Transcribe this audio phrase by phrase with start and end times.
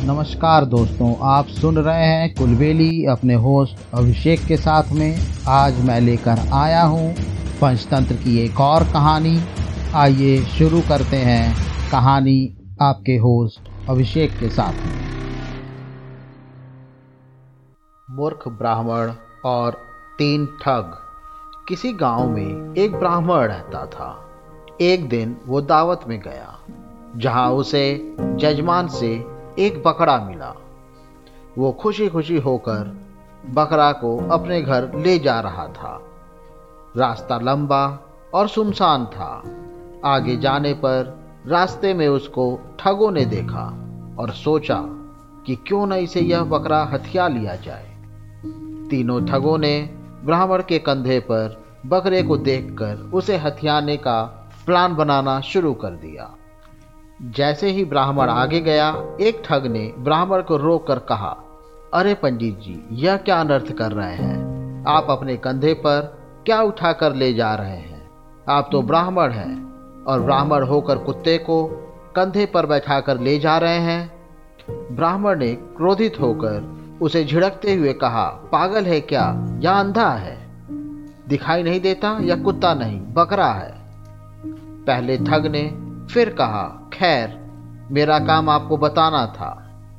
[0.00, 6.00] नमस्कार दोस्तों, आप सुन रहे हैं कुलबेली अपने होस्ट अभिषेक के साथ में। आज मैं
[6.00, 7.12] लेकर आया हूँ
[7.60, 9.36] पंचतंत्र की एक और कहानी।
[9.94, 11.54] आइए शुरू करते हैं
[11.90, 14.94] कहानी आपके होस्ट अभिषेक के साथ में।
[18.10, 19.12] मूर्ख ब्राह्मण
[19.44, 19.76] और
[20.18, 20.96] तीन ठग।
[21.68, 24.08] किसी गाँव में एक ब्राह्मण रहता था।
[24.80, 26.58] एक दिन वो दावत में गया,
[27.16, 30.54] जहाँ उसे जजमान से एक बकरा मिला।
[31.58, 33.00] वो खुशी खुशी होकर
[33.50, 36.02] बकरा को अपने घर ले जा रहा था।
[36.96, 37.98] रास्ता लंबा
[38.34, 39.42] और सुनसान था।
[40.04, 43.64] आगे जाने पर रास्ते में उसको ठगों ने देखा
[44.18, 44.82] और सोचा
[45.46, 47.96] कि क्यों न इसे यह बकरा हथिया लिया जाए।
[48.90, 49.90] तीनों ठगों ने
[50.24, 54.22] ब्राह्मण के कंधे पर बकरे को देखकर उसे हथियाने का
[54.66, 56.30] प्लान बनाना शुरू कर दिया।
[57.22, 61.36] जैसे ही ब्राह्मण आगे गया, एक ठग ने ब्राह्मण को रोक कर कहा,
[61.94, 64.50] अरे पंडित जी, यह क्या अनर्थ कर रहे हैं?
[64.88, 68.10] आप अपने कंधे पर क्या उठा कर ले जा रहे हैं?
[68.48, 69.72] आप तो ब्राह्मण हैं
[70.04, 71.66] और ब्राह्मण होकर कुत्ते को
[72.16, 74.12] कंधे पर बैठाकर ले जा रहे हैं?
[74.70, 79.56] ब्राह्मण ने क्रोधित होकर उसे झिड़कते हुए कहा, पागल है क्या?
[79.60, 80.38] या अंधा है।
[81.28, 83.74] दिखाई नहीं देता या कुत्ता नहीं, बकरा है।
[84.86, 87.38] पहले ठग ने फिर कहा, खैर,
[87.90, 89.50] मेरा काम आपको बताना था।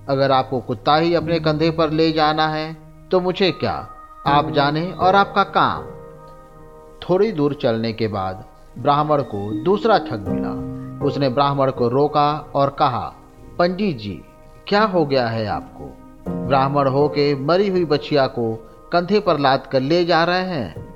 [0.10, 2.78] अगर आपको कुत्ता ही अपने कंधे पर ले जाना है
[3.12, 3.88] तो मुझे क्या?
[4.28, 5.84] आप जाने और आपका काम?
[7.00, 8.44] थोड़ी दूर चलने के बाद
[8.78, 10.52] ब्राह्मण को दूसरा ठग मिला।
[11.06, 13.14] उसने ब्राह्मण को रोका और कहा
[13.60, 14.22] पंडित जी,
[14.68, 15.86] क्या हो गया है आपको?
[16.48, 18.54] ब्राह्मण हो के मरी हुई बच्चिया को
[18.94, 20.94] कंधे पर लाद कर ले जा रहे हैं।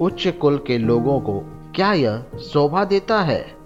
[0.00, 1.40] उच्च कुल के लोगों को
[1.74, 3.57] क्या यह शोभा देता है?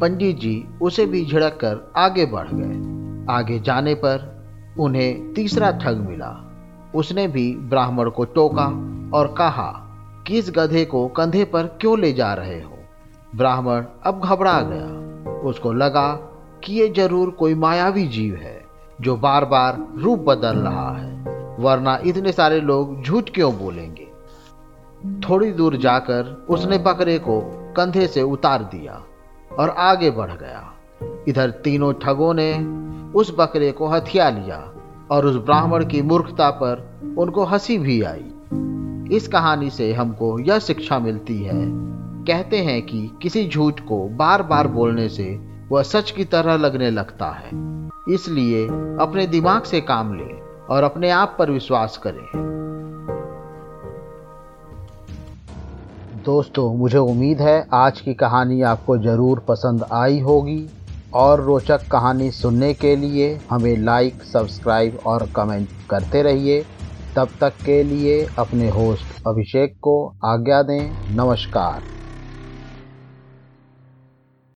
[0.00, 4.44] पंडित जी उसे भी झिड़क कर आगे बढ़ गए। आगे जाने पर
[4.78, 6.52] उन्हें तीसरा ठग मिला।
[6.94, 8.66] उसने भी ब्राह्मण को टोका
[9.18, 9.82] और कहा,
[10.26, 12.78] किस गधे को कंधे पर क्यों ले जा रहे हो?
[13.36, 16.12] ब्राह्मण अब घबरा गया। उसको लगा
[16.64, 18.64] कि ये ज़रूर कोई मायावी जीव है,
[19.00, 21.24] जो बार बार रूप बदल रहा है,
[21.58, 24.08] वरना इतने सारे लोग झूठ क्यों बोलेंगे?
[25.20, 27.40] थोड़ी दूर जाकर उसने बकरे को
[27.76, 29.02] कंधे से उतार दिया।
[29.58, 30.72] और आगे बढ़ गया।
[31.28, 32.76] इधर तीनों ठगों ने
[33.18, 34.72] उस बकरे को हथिया लिया
[35.10, 38.30] और उस ब्राह्मण की मूर्खता पर उनको हँसी भी आई।
[39.12, 41.86] इस कहानी से हमको यह शिक्षा मिलती है।
[42.24, 46.90] कहते हैं कि किसी झूठ को बार बार बोलने से वह सच की तरह लगने
[46.90, 47.48] लगता है।
[48.14, 48.66] इसलिए
[49.00, 52.56] अपने दिमाग से काम लें और अपने आप पर विश्वास करें।
[56.26, 60.68] दोस्तों, मुझे उम्मीद है आज की कहानी आपको ज़रूर पसंद आई होगी।
[61.14, 66.62] और रोचक कहानी सुनने के लिए हमें लाइक सब्सक्राइब और कमेंट करते रहिए।
[67.16, 69.94] तब तक के लिए अपने होस्ट अभिषेक को
[70.24, 71.95] आज्ञा दें। नमस्कार।